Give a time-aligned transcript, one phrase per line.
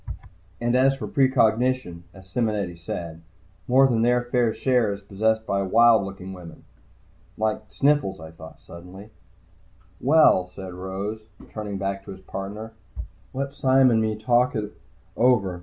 [0.59, 3.21] And as for precognition, as Simonetti said,
[3.67, 6.63] more than their fair share is possessed by wild looking women.
[7.37, 9.11] Like Sniffles, I thought suddenly.
[9.99, 12.73] "Well," Rose said, turning back to his partner.
[13.31, 14.75] "Let Sime and me talk it
[15.15, 15.59] over.